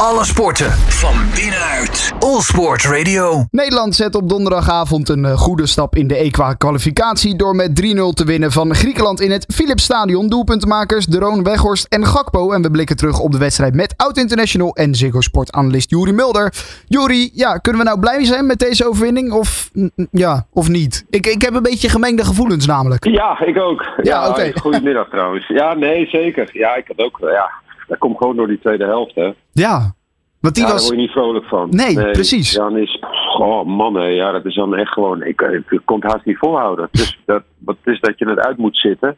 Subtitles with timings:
[0.00, 2.12] Alle sporten van binnenuit.
[2.18, 3.44] All Sport Radio.
[3.50, 7.74] Nederland zet op donderdagavond een eh, goede stap in de EK-kwalificatie door met 3-0
[8.14, 10.28] te winnen van Griekenland in het Philipsstadion.
[10.28, 12.52] Doelpuntenmakers Deroon Weghorst en Gakpo.
[12.52, 16.52] En we blikken terug op de wedstrijd met oud-international en Ziggo Sport-analyst Juri Mulder.
[16.86, 19.70] Juri, ja, kunnen we nou blij zijn met deze overwinning of,
[20.10, 21.04] ja, of niet?
[21.10, 23.04] Ik, ik heb een beetje gemengde gevoelens namelijk.
[23.04, 23.86] Ja, ik ook.
[24.02, 24.52] Ja, oké.
[24.60, 25.48] Goedemiddag trouwens.
[25.48, 26.50] Ja, nee, zeker.
[26.52, 27.18] Ja, ik had ook.
[27.20, 27.50] Ja,
[27.86, 29.32] dat komt gewoon door die tweede helft, hè.
[29.52, 29.94] Ja,
[30.40, 30.88] want die ja, daar was...
[30.88, 31.68] word je niet vrolijk van.
[31.70, 32.52] Nee, precies.
[32.52, 32.98] Ja, dan is,
[33.38, 36.38] oh man, hè, ja, dat is dan echt gewoon, ik, ik kon het haast niet
[36.38, 36.88] volhouden.
[36.90, 39.16] Dus dat, wat is dat je het uit moet zitten.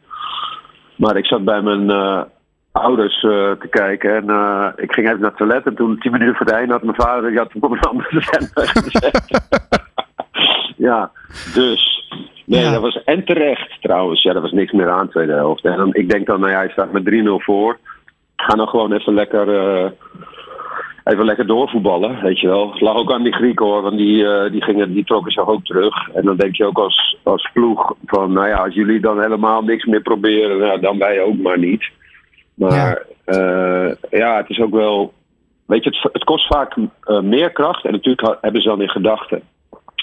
[0.95, 2.21] Maar ik zat bij mijn eh,
[2.71, 5.65] ouders eh, te kijken en eh, ik ging even naar het toilet.
[5.65, 8.21] En toen, tien minuten voor het einde, had mijn vader, had hem op een andere
[8.21, 9.41] zender gezet.
[10.89, 11.11] ja,
[11.53, 11.97] dus.
[12.45, 12.71] Nee, Ja.
[12.71, 14.21] dat was en terecht trouwens.
[14.23, 15.63] Ja, er was niks meer aan de tweede helft.
[15.63, 17.77] En dan, ik denk dan, nou ja, hij staat met 3-0 voor.
[18.49, 19.91] Ga dan gewoon even lekker, eh,
[21.03, 22.71] even lekker doorvoetballen, weet je wel.
[22.71, 25.47] Het lag ook aan die Grieken hoor, want die, eh, die, gingen, die trokken zich
[25.47, 26.09] ook terug.
[26.13, 29.61] En dan denk je ook als, als ploeg van, nou ja, als jullie dan helemaal
[29.61, 31.89] niks meer proberen, nou, dan wij ook maar niet.
[32.53, 35.13] Maar ja, ja het is ook wel,
[35.65, 37.85] weet je, het, het kost vaak eh, meer kracht.
[37.85, 39.41] En natuurlijk hebben ze dan in gedachten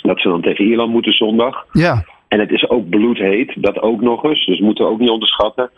[0.02, 1.66] dat ze dan tegen Ierland moeten zondag.
[1.72, 4.46] Ja, En het is ook bloedheet, dat ook nog eens.
[4.46, 5.70] Dus moeten we ook niet onderschatten.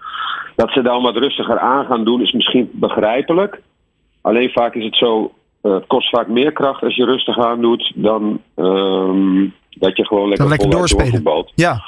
[0.56, 3.60] Dat ze dan wat rustiger aan gaan doen is misschien begrijpelijk.
[4.20, 7.60] Alleen vaak is het zo, eh, het kost vaak meer kracht als je rustig aan
[7.60, 11.46] doet dan ehm, dat je gewoon lekker, dan lekker doorspelen.
[11.54, 11.82] Ja,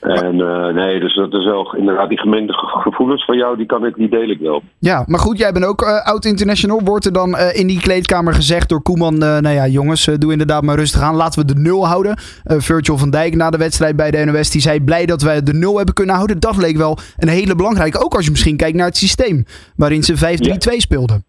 [0.00, 3.66] En eh, nee, dus dat is wel inderdaad die gemengde ge- gevoelens van jou, die,
[3.66, 4.62] kan ik, die deel ik wel.
[4.78, 6.80] Ja, maar goed, jij bent ook eh, oud-international.
[6.84, 9.18] Wordt er dan eh, in die kleedkamer gezegd door Koeman...
[9.18, 11.14] nou ja, jongens, doe inderdaad maar rustig aan.
[11.16, 12.16] Laten we de nul houden.
[12.44, 14.50] Virgil van Dijk na de wedstrijd bij de NOS...
[14.50, 16.40] die zei blij dat wij de nul hebben kunnen houden.
[16.40, 18.04] Dat leek wel een hele belangrijke.
[18.04, 19.44] Ook als je misschien kijkt naar het systeem...
[19.76, 20.14] waarin ze
[20.72, 21.24] 5-3-2 speelden.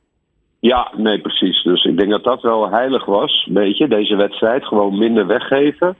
[0.59, 1.63] Ja, nee, precies.
[1.63, 4.65] Dus ik denk dat dat wel heilig was, weet je, deze wedstrijd.
[4.65, 5.95] Gewoon minder weggeven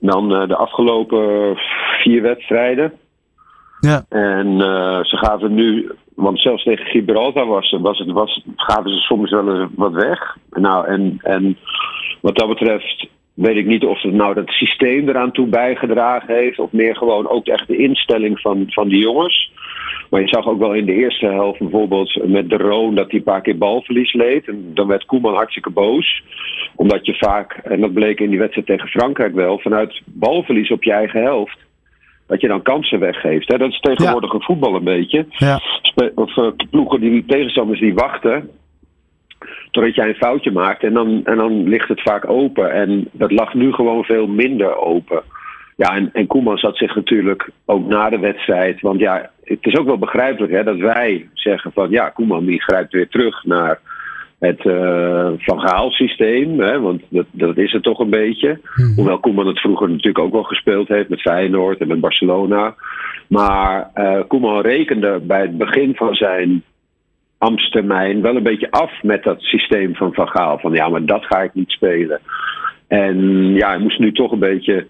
[0.00, 1.56] dan eh, de afgelopen
[2.02, 2.92] vier wedstrijden.
[3.80, 4.04] Ja.
[4.08, 8.98] En eh, ze gaven nu, want zelfs tegen Gibraltar was, was het, was, gaven ze
[8.98, 10.36] soms wel eens wat weg.
[10.50, 11.58] Nou, en, en
[12.20, 16.58] wat dat betreft weet ik niet of het nou dat systeem eraan toe bijgedragen heeft,
[16.58, 19.52] of meer gewoon ook echt de instelling van, van die jongens.
[20.10, 23.18] Maar je zag ook wel in de eerste helft bijvoorbeeld met de Roon dat hij
[23.18, 24.48] een paar keer balverlies leed.
[24.48, 26.22] En dan werd Koeman hartstikke boos.
[26.74, 30.82] Omdat je vaak, en dat bleek in die wedstrijd tegen Frankrijk wel, vanuit balverlies op
[30.82, 31.58] je eigen helft.
[32.26, 33.48] Dat je dan kansen weggeeft.
[33.48, 33.58] Hè?
[33.58, 35.26] Dat is tegenwoordig een voetbal een beetje.
[35.28, 35.60] Ja.
[36.14, 38.50] Of eh, ploegen die tegenstanders die wachten.
[39.70, 40.82] Totdat jij een foutje maakt.
[40.82, 42.72] En dan, en dan ligt het vaak open.
[42.72, 45.22] En dat lag nu gewoon veel minder open.
[45.76, 48.80] Ja, en, en Koeman zat zich natuurlijk ook na de wedstrijd.
[48.80, 52.62] Want ja, het is ook wel begrijpelijk hè, dat wij zeggen van ja, Koeman die
[52.62, 53.78] grijpt weer terug naar
[54.38, 56.60] het eh, Van Gaal systeem.
[56.60, 58.60] Hè, want dat, dat is het toch een beetje.
[58.94, 62.74] Hoewel Koeman het vroeger natuurlijk ook wel gespeeld heeft met Feyenoord en met Barcelona.
[63.26, 66.62] Maar eh Koeman rekende bij het begin van zijn
[67.38, 70.58] ambtstermijn wel een beetje af met dat systeem van Van Gaal.
[70.58, 72.20] Van ja, maar dat ga ik niet spelen.
[72.88, 73.18] En
[73.54, 74.86] ja, hij moest nu toch een beetje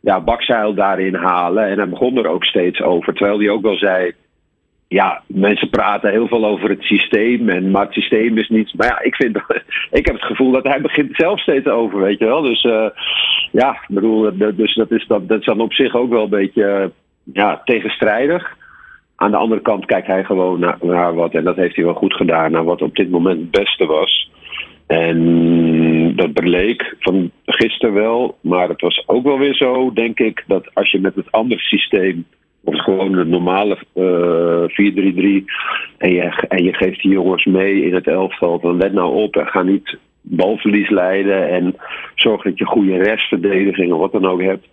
[0.00, 1.66] ja, bakzeil daarin halen.
[1.66, 3.14] En hij begon er ook steeds over.
[3.14, 4.12] Terwijl hij ook wel zei.
[4.88, 7.48] Ja, mensen praten heel veel over het systeem.
[7.48, 8.74] En, maar het systeem is niet.
[8.74, 9.36] Maar ja, ik, vind,
[10.00, 12.42] ik heb het gevoel dat hij begint zelf steeds over, weet je wel.
[12.42, 12.86] Dus eh,
[13.52, 16.92] ja, bedoel, dus dat is, dan, dat is dan op zich ook wel een beetje
[17.32, 18.56] ja, tegenstrijdig.
[19.16, 21.94] Aan de andere kant kijkt hij gewoon naar, naar wat, en dat heeft hij wel
[21.94, 24.30] goed gedaan, naar wat op dit moment het beste was.
[24.90, 30.44] En dat bleek van gisteren wel, maar het was ook wel weer zo, denk ik,
[30.46, 32.24] dat als je met het andere systeem,
[32.64, 35.44] of gewoon het normale eh 4-3-3,
[35.98, 39.36] en je, en je geeft die jongens mee in het elftal, dan let nou op
[39.36, 41.76] en ga niet balverlies leiden en
[42.14, 44.66] zorg dat je goede restverdediging of wat dan ook hebt.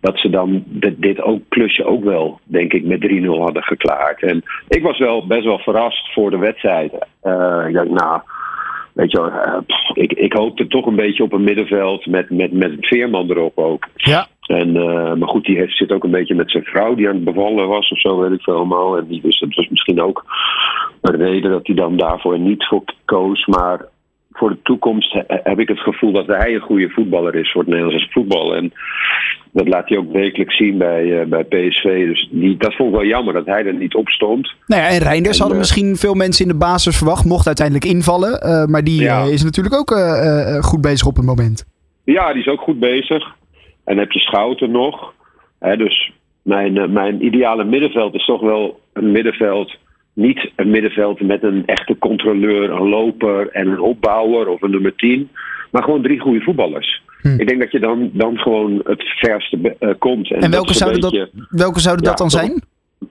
[0.00, 0.64] Dat ze dan
[0.96, 4.22] dit, ook, klusje ook wel, denk ik, met 3-0 hadden geklaard.
[4.22, 6.92] En ik was wel best wel verrast voor de wedstrijd.
[7.22, 8.20] Eh, ik dacht, nou,
[8.98, 12.76] weet je pff, ik, ik hoopte toch een beetje op een middenveld met, met, met
[12.80, 13.88] Veerman erop ook.
[13.94, 14.26] Ja.
[14.46, 17.14] En, eh, maar goed, die heeft, zit ook een beetje met zijn vrouw die aan
[17.14, 18.96] het bevallen was of zo, weet ik veel allemaal.
[18.96, 20.24] En die, dus dat was misschien ook
[21.00, 23.46] een reden dat hij dan daarvoor niet voor koos.
[23.46, 23.86] Maar
[24.38, 27.60] voor de toekomst he- heb ik het gevoel dat hij een goede voetballer is voor
[27.60, 28.54] het Nederlandse voetbal.
[28.56, 28.72] En
[29.52, 32.06] dat laat hij ook wekelijks zien bij, eh, bij PSV.
[32.06, 34.52] Dus die, dat vond ik wel jammer dat hij er niet op stond.
[34.66, 37.24] Nou ja, en Reinders En, hadden eh, misschien veel mensen in de basis verwacht.
[37.24, 38.40] Mocht uiteindelijk invallen.
[38.40, 39.22] eh, maar die Ja.
[39.22, 39.90] is natuurlijk ook
[40.64, 41.64] goed bezig op het moment.
[42.04, 43.24] Ja, die is ook goed bezig.
[43.84, 45.12] En dan heb je Schouten nog.
[45.58, 46.12] Hè, dus
[46.42, 49.76] mijn, mijn ideale middenveld is toch wel een middenveld
[50.18, 54.96] niet een middenveld met een echte controleur, een loper en een opbouwer of een nummer
[54.96, 55.28] 10.
[55.70, 57.02] Maar gewoon drie goede voetballers.
[57.20, 57.40] Hm.
[57.40, 60.32] Ik denk dat je dan, dan gewoon het verste eh, komt.
[60.32, 62.62] En, welke, zouden beetje- dat, welke zouden dat dan zijn?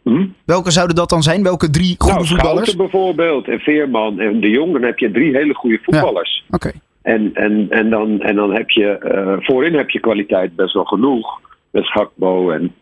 [0.04, 0.26] Hm?
[0.46, 1.44] Welke zouden dat dan zijn?
[1.44, 2.70] Welke drie goede Nou, voetballers?
[2.70, 4.74] Schouten bijvoorbeeld en Veerman en De Jong.
[4.74, 6.44] Dan heb je drie hele goede voetballers.
[6.50, 6.72] Oké.
[7.02, 10.86] En, en, en, dan, en dan heb je eh, voorin heb je kwaliteit best wel
[10.86, 11.40] genoeg.
[11.72, 12.74] Met Schakbo en,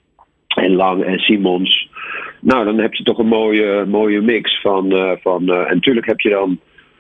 [0.56, 1.90] en Lang en Simons.
[2.40, 4.92] Nou, dan heb je toch een mooie, mooie mix van.
[4.92, 6.60] eh, van eh, en natuurlijk heb je dan.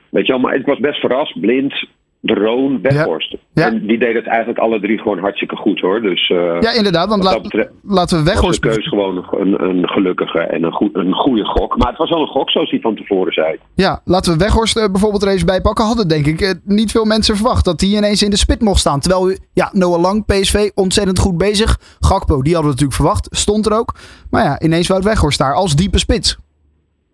[0.09, 1.39] Weet je wel, maar ik was best verrast.
[1.39, 1.87] Blind,
[2.25, 3.35] De Roon, Weghorst.
[3.53, 3.67] Ja.
[3.67, 6.01] En die deden het eigenlijk alle drie gewoon hartstikke goed hoor.
[6.01, 7.09] Dus eh, Ja, inderdaad.
[7.09, 8.61] Want laat, betreft laten we Weghorst...
[8.61, 11.77] de keus gewoon een, een gelukkige en een, goed, een goede gok.
[11.77, 13.57] Maar het was wel een gok zoals hij van tevoren zei.
[13.75, 15.85] Ja, laten we Weghorst eh, bijvoorbeeld er eens bij pakken.
[15.85, 18.79] Hadden denk ik eh, niet veel mensen verwacht dat hij ineens in de spit mocht
[18.79, 18.99] staan.
[18.99, 21.79] Terwijl, ja, Noah Lang, PSV, ontzettend goed bezig.
[21.99, 23.27] Gakpo, die hadden we natuurlijk verwacht.
[23.31, 23.95] Stond er ook.
[24.29, 26.37] Maar ja, ineens Wout Weghorst daar als diepe spits.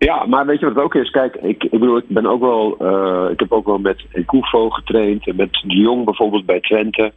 [0.05, 1.09] Ja, maar weet je wat het ook is?
[1.09, 2.77] Kijk, ik, ik bedoel, ik ben ook wel.
[2.79, 5.27] eh, ik heb ook wel met Koufo getraind.
[5.27, 7.11] En met de Jong bijvoorbeeld bij Twente.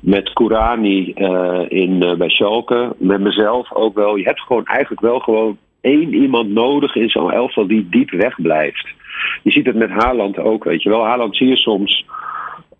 [0.00, 2.94] Met Kourani eh, in, eh, bij Schalke.
[2.98, 4.16] Met mezelf ook wel.
[4.16, 8.42] Je hebt gewoon eigenlijk wel gewoon één iemand nodig in zo'n elftal die diep weg
[8.42, 8.88] blijft.
[9.42, 11.04] Je ziet het met Haaland ook, weet je wel.
[11.04, 12.06] Haaland zie je soms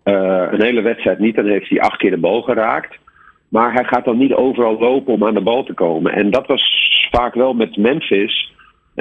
[0.03, 1.35] een hele wedstrijd niet.
[1.35, 2.97] Dan heeft hij acht keer de bal geraakt.
[3.49, 6.13] Maar hij gaat dan niet overal lopen om aan de bal te komen.
[6.13, 6.63] En dat was
[7.11, 8.50] vaak wel met Memphis.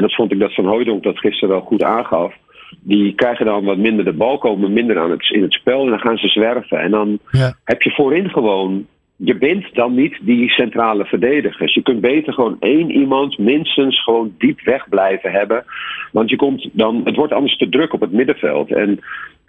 [0.00, 2.34] En dat vond ik dat Van Hooijdonk dat gisteren wel goed aangaf.
[2.80, 5.84] Die krijgen dan wat minder de bal, komen minder aan het, in het spel.
[5.84, 6.78] En dan gaan ze zwerven.
[6.80, 7.54] En dan Ja.
[7.64, 8.86] heb je voorin gewoon.
[9.16, 11.74] Je bent dan niet die centrale verdedigers.
[11.74, 15.64] Je kunt beter gewoon één iemand minstens gewoon diep weg blijven hebben.
[16.12, 18.72] Want je komt dan, het wordt anders te druk op het middenveld.
[18.72, 19.00] En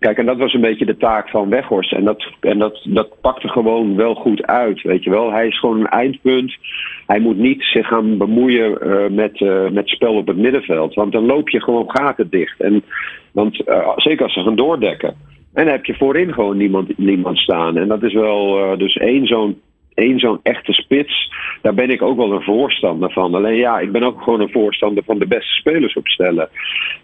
[0.01, 1.93] kijk, en dat was een beetje de taak van Weghorst.
[1.93, 4.81] En dat, en dat, dat pakte gewoon wel goed uit.
[4.81, 6.57] Weet je wel, hij is gewoon een eindpunt.
[7.07, 10.93] Hij moet niet zich gaan bemoeien eh, met, eh, met spel op het middenveld.
[10.93, 12.59] Want dan loop je gewoon gaten dicht.
[12.59, 12.83] En,
[13.31, 15.09] want eh, zeker als ze gaan doordekken.
[15.53, 17.77] En dan heb je voorin gewoon niemand, niemand staan.
[17.77, 19.61] En dat is wel dus één zo'n
[19.93, 21.31] één zo'n echte spits.
[21.61, 23.35] Daar ben ik ook wel een voorstander van.
[23.35, 26.49] Alleen ja, ik ben ook gewoon een voorstander van de beste spelers opstellen.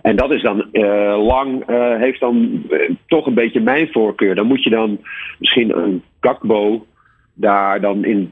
[0.01, 4.35] En dat is dan eh, lang, eh, heeft dan eh, toch een beetje mijn voorkeur.
[4.35, 4.99] Dan moet je dan
[5.39, 6.85] misschien een Gakbo
[7.33, 8.31] daar dan in,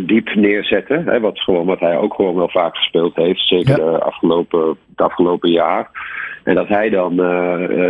[0.00, 1.04] diep neerzetten.
[1.04, 3.48] Hè, wat, gewoon, wat hij ook gewoon wel vaak gespeeld heeft.
[3.48, 3.96] Zeker Ja.
[3.96, 5.90] afgelopen, het afgelopen jaar.
[6.44, 7.16] En dat hij dan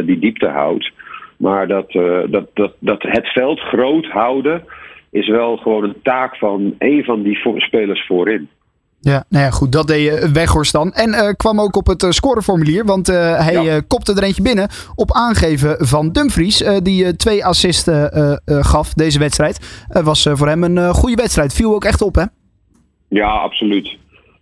[0.07, 0.93] die diepte houdt.
[1.37, 1.93] Maar dat,
[2.27, 4.65] dat, dat, dat het veld groot houden
[5.11, 8.49] is wel gewoon een taak van één van die spelers voorin.
[9.01, 9.73] Ja, nou ja, goed.
[9.73, 10.93] Dat deed eh, Weghorst dan.
[10.93, 12.85] En eh, kwam ook op het eh, scoreformulier.
[12.85, 13.81] Want hij Ja.
[13.89, 16.65] kopte er eentje binnen op aangeven van Dumfries.
[16.83, 18.11] die twee assisten
[18.47, 19.85] gaf deze wedstrijd.
[20.05, 21.55] Was voor hem een goede wedstrijd.
[21.55, 22.25] Viel ook echt op, hè?
[23.09, 23.97] Ja, absoluut.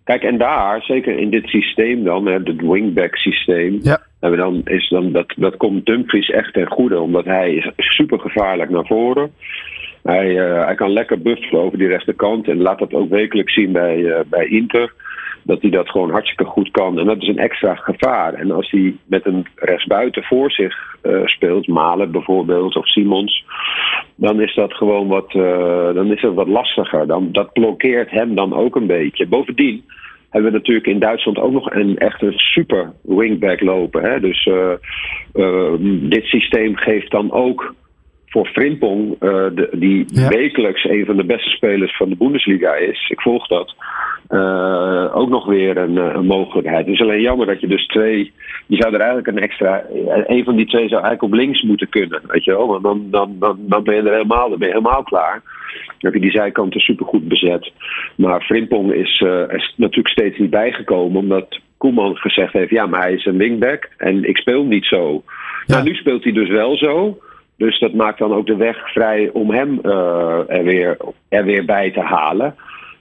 [0.05, 4.01] Kijk, en daar, zeker in dit systeem dan, hè, het wingback systeem, Ja.
[4.21, 7.95] hebben we dan, is dan, dat, dat komt Dumfries echt ten goede, omdat hij is
[7.95, 9.31] super gevaarlijk naar voren.
[10.05, 13.73] Hij, eh, hij kan lekker buffelen over die rechterkant en laat dat ook wekelijks zien
[13.73, 14.93] bij, eh, bij Inter.
[15.43, 16.99] Dat hij dat gewoon hartstikke goed kan.
[16.99, 18.35] En dat is een extra gevaar.
[18.35, 23.45] En als hij met een rechtsbuiten voor zich eh, speelt, Malen bijvoorbeeld of Simons,
[24.17, 25.31] dan is dat gewoon wat,
[25.95, 27.07] dan is het wat lastiger.
[27.07, 29.27] Dan, dat blokkeert hem dan ook een beetje.
[29.27, 29.85] Bovendien
[30.31, 34.03] hebben we natuurlijk in Duitsland ook nog een echte super wingback lopen.
[34.03, 34.21] Hè?
[34.21, 34.49] Dus
[36.09, 37.75] dit systeem geeft dan ook
[38.35, 40.29] voor Frimpong, eh, de, die Ja.
[40.29, 43.75] wekelijks een van de beste spelers van de Bundesliga is, ik volg dat,
[44.29, 46.87] eh, ook nog weer een, eh, een mogelijkheid.
[46.87, 48.33] Het is alleen jammer dat je dus twee,
[48.67, 49.85] je zou er eigenlijk een extra,
[50.27, 53.07] een van die twee zou eigenlijk op links moeten kunnen, weet je wel, want dan,
[53.11, 55.43] dan, dan, dan ben je er helemaal, dan ben je helemaal klaar.
[55.75, 57.73] Dan heb je die zijkanten supergoed bezet.
[58.17, 63.01] Maar Frimpong is, eh, is natuurlijk steeds niet bijgekomen, omdat Koeman gezegd heeft, ja, maar
[63.01, 65.23] hij is een wingback en ik speel niet zo.
[65.67, 65.75] Ja.
[65.75, 67.19] Nou, nu speelt hij dus wel zo.
[67.57, 70.97] Dus dat maakt dan ook de weg vrij om hem eh, er, weer,
[71.29, 72.55] er weer bij te halen.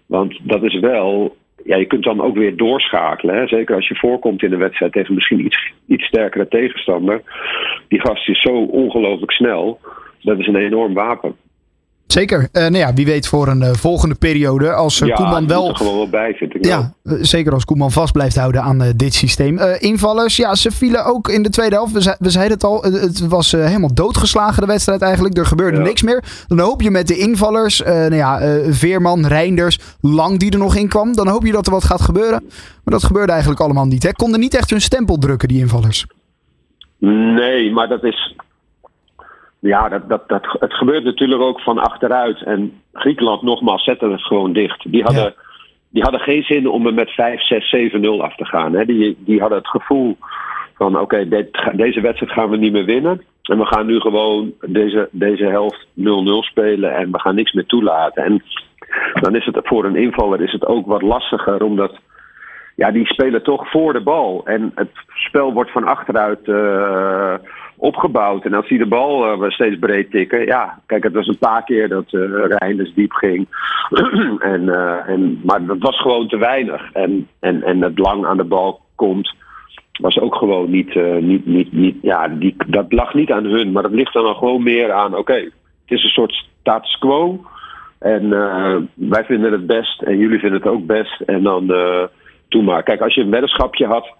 [0.06, 1.36] Want dat is wel.
[1.64, 3.36] Ja, je kunt dan ook weer doorschakelen.
[3.36, 3.48] Hè?
[3.48, 7.22] Zeker als je voorkomt in een wedstrijd tegen misschien iets, iets sterkere tegenstander.
[7.88, 9.80] Die gast is zo ongelooflijk snel.
[10.22, 11.36] Dat is een enorm wapen.
[12.14, 12.50] Zeker.
[12.52, 14.74] Eh, nou ja, wie weet voor een eh, volgende periode.
[14.74, 16.66] Als eh, ja, Koeman wel er gewoon wel bij, vind ik.
[16.66, 19.60] Ja, zeker als Koeman vast blijft houden aan dit systeem.
[19.80, 21.92] Invallers, ja, ze vielen ook in de tweede helft.
[21.92, 25.38] We, we zeiden het al, het was helemaal doodgeslagen de wedstrijd eigenlijk.
[25.38, 25.84] Er gebeurde Ja.
[25.84, 26.24] niks meer.
[26.48, 28.40] Dan hoop je met de invallers, nou ja,
[28.70, 31.16] Veerman, Reinders, Lang die er nog in kwam.
[31.16, 32.44] Dan hoop je dat er wat gaat gebeuren.
[32.84, 34.04] Maar dat gebeurde eigenlijk allemaal niet.
[34.04, 34.12] Hè.
[34.12, 36.06] Konden niet echt hun stempel drukken, die invallers.
[37.00, 38.36] Nee, maar dat is.
[39.64, 42.44] Ja, dat, dat, dat, het gebeurt natuurlijk ook van achteruit.
[42.44, 44.92] En Griekenland, nogmaals, zette het gewoon dicht.
[44.92, 45.34] Die hadden, Ja.
[45.90, 48.74] die hadden geen zin om er met 5, 6, 7, 0 af te gaan.
[48.74, 48.86] Hè.
[48.86, 50.18] Die, die hadden het gevoel
[50.76, 51.28] van oké,
[51.74, 53.22] deze wedstrijd gaan we niet meer winnen.
[53.44, 56.04] En we gaan nu gewoon deze, deze helft 0-0
[56.40, 58.24] spelen en we gaan niks meer toelaten.
[58.24, 58.44] En
[59.14, 62.00] dan is het voor een invaller is het ook wat lastiger, omdat
[62.76, 64.42] ja, die spelen toch voor de bal.
[64.46, 67.34] En het spel wordt van achteruit uh,
[67.84, 68.46] opgebouwd.
[68.46, 71.64] En als die de bal uh, steeds breed tikken, ja, kijk, het was een paar
[71.64, 73.48] keer dat uh, Reinders diep ging.
[74.54, 74.70] en,
[75.08, 76.92] en, maar dat was gewoon te weinig.
[76.92, 79.36] En, en, en het lang aan de bal komt
[80.02, 83.84] was ook gewoon niet, niet, niet, niet ja, die, dat lag niet aan hun, maar
[83.84, 85.52] dat ligt dan gewoon meer aan, oké, het
[85.86, 87.46] is een soort status quo.
[88.00, 88.30] En
[88.94, 91.22] wij vinden het best en jullie vinden het ook best.
[91.22, 91.68] En dan
[92.54, 92.84] doe maar.
[92.84, 94.14] Kijk, als je een weddenschapje had,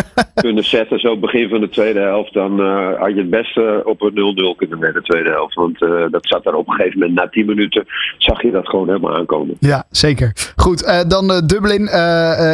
[0.34, 4.02] kunnen zetten, zo begin van de tweede helft, dan uh, had je het beste op
[4.02, 5.54] een 0-0 kunnen met de tweede helft.
[5.54, 7.84] Want uh, dat zat daar op een gegeven moment, na 10 minuten,
[8.18, 9.56] zag je dat gewoon helemaal aankomen.
[9.60, 10.52] Ja, zeker.
[10.56, 11.90] Goed, uh, dan Dublin,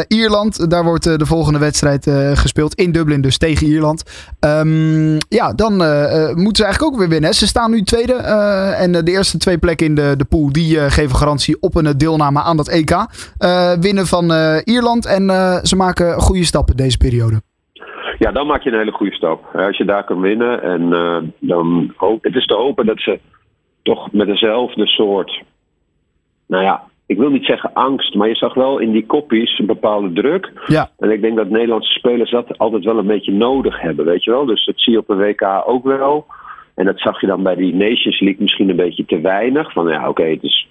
[0.07, 0.69] Ierland.
[0.69, 2.75] Daar wordt de volgende wedstrijd gespeeld.
[2.75, 4.03] In Dublin dus, tegen Ierland.
[4.39, 5.73] Um, ja, dan
[6.35, 7.33] moeten ze eigenlijk ook weer winnen.
[7.33, 8.13] Ze staan nu tweede.
[8.13, 12.41] en de eerste twee plekken in de, de pool, die geven garantie op een deelname
[12.41, 13.05] aan dat EK.
[13.79, 14.31] winnen van
[14.63, 15.29] Ierland en
[15.63, 17.38] ze maken goede stappen deze periode.
[18.19, 19.55] Ja, dan maak je een hele goede stap.
[19.55, 20.61] Als je daar kan winnen.
[20.61, 23.19] En uh, dan hoop, het is te hopen dat ze
[23.83, 25.43] toch met dezelfde soort.
[26.47, 29.65] Nou ja, ik wil niet zeggen angst, maar je zag wel in die koppies een
[29.65, 30.51] bepaalde druk.
[30.65, 30.89] Ja.
[30.97, 34.31] En ik denk dat Nederlandse spelers dat altijd wel een beetje nodig hebben, weet je
[34.31, 34.45] wel.
[34.45, 36.25] Dus dat zie je op een WK ook wel.
[36.75, 39.71] En dat zag je dan bij die Nations League misschien een beetje te weinig.
[39.71, 40.67] Van ja, oké, okay, het, is,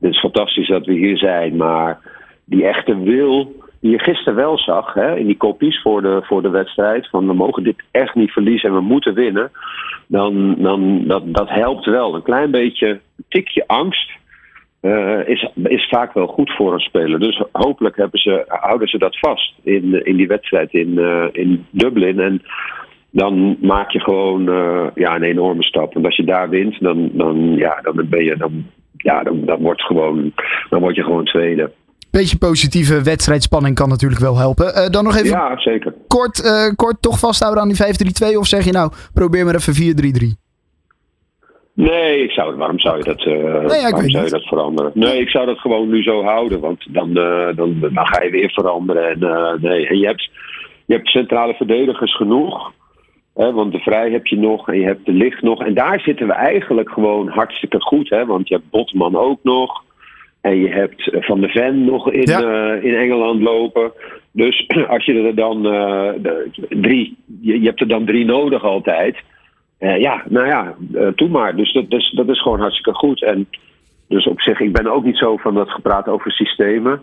[0.00, 1.98] het is fantastisch dat we hier zijn, maar
[2.44, 6.42] die echte wil die je gisteren wel zag hè, in die koppies voor de, voor
[6.42, 7.08] de wedstrijd.
[7.08, 9.50] Van we mogen dit echt niet verliezen en we moeten winnen.
[10.06, 12.14] Dan, dan dat, dat helpt wel.
[12.14, 14.10] Een klein beetje, een tikje angst
[14.82, 17.20] uh, is, is vaak wel goed voor een speler.
[17.20, 21.66] Dus hopelijk hebben ze, houden ze dat vast in, in die wedstrijd in, uh, in
[21.70, 22.20] Dublin.
[22.20, 22.42] En
[23.10, 25.92] dan maak je gewoon uh, ja, een enorme stap.
[25.92, 29.60] Want als je daar wint, dan, dan, ja, dan ben je dan, ja, dan, dan,
[29.60, 30.32] wordt gewoon,
[30.68, 31.70] dan word je gewoon tweede
[32.18, 34.66] beetje positieve wedstrijdspanning kan natuurlijk wel helpen.
[34.66, 35.94] Uh, dan nog even ja, zeker.
[36.08, 39.74] Kort, uh, kort toch vasthouden aan die 5-3-2 of zeg je nou probeer maar even
[39.74, 40.40] 4-3-3?
[41.74, 44.90] Nee, ik zou, waarom zou je dat, uh, nee, ja, waarom zou je dat veranderen?
[44.94, 47.14] Nee, ik zou dat gewoon nu zo houden, want dan,
[47.54, 49.10] dan, dan ga je weer veranderen.
[49.10, 49.86] En, nee.
[49.86, 50.30] en je, hebt,
[50.86, 52.72] je hebt centrale verdedigers genoeg.
[53.34, 55.64] Hè, want de Vrij heb je nog en je hebt de Licht nog.
[55.64, 58.08] En daar zitten we eigenlijk gewoon hartstikke goed.
[58.08, 59.82] Hè, want je hebt Botman ook nog.
[60.42, 62.42] En je hebt Van de Ven nog in, ja.
[62.42, 63.92] uh, in Engeland lopen.
[64.32, 68.64] Dus als je er dan uh, de, drie, je, je, hebt er dan drie nodig
[68.64, 69.16] altijd.
[69.80, 70.74] Uh, ja, nou ja,
[71.14, 71.56] doe maar.
[71.56, 73.22] Dus dat, dus, dat is gewoon hartstikke goed.
[73.22, 73.48] En
[74.08, 77.02] dus op zich, ik ben ook niet zo van dat gepraat over systemen.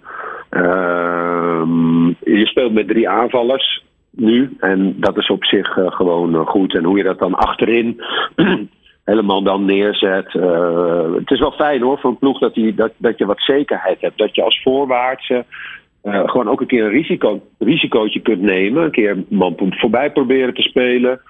[0.49, 4.55] Ehm, je speelt met drie aanvallers nu.
[4.59, 6.75] En dat is op zich gewoon goed.
[6.75, 8.01] En hoe je dat dan achterin
[9.09, 10.33] helemaal dan neerzet.
[10.33, 13.41] Uh, het is wel fijn hoor voor een ploeg dat, die, dat, dat je wat
[13.41, 14.17] zekerheid hebt.
[14.17, 15.45] Dat je als voorwaartse
[16.03, 18.83] uh, gewoon ook een keer een risico, risicootje kunt nemen.
[18.83, 21.21] Een keer man voorbij proberen te spelen.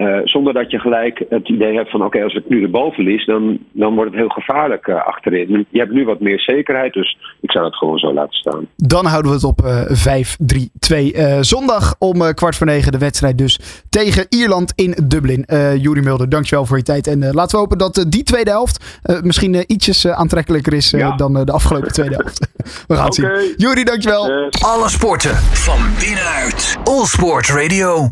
[0.00, 2.92] Uh, zonder dat je gelijk het idee hebt van oké, als ik nu de bal
[2.92, 5.66] verlies, dan, dan wordt het heel gevaarlijk uh, achterin.
[5.70, 8.66] Je hebt nu wat meer zekerheid, dus ik zou dat gewoon zo laten staan.
[8.76, 11.40] Dan houden we het op uh, 5-3-2.
[11.40, 15.44] zondag om kwart voor negen de wedstrijd dus tegen Ierland in Dublin.
[15.76, 17.06] Jurie Mulder, dankjewel voor je tijd.
[17.06, 21.16] En laten we hopen dat die tweede helft misschien ietsjes aantrekkelijker is ja.
[21.16, 22.48] dan de afgelopen tweede helft.
[22.88, 23.40] we gaan het okay.
[23.40, 23.54] zien.
[23.56, 24.30] Jurie, dankjewel.
[24.30, 24.62] Yes.
[24.62, 26.78] Alle sporten van binnenuit.
[26.84, 28.08] All Sport Radio.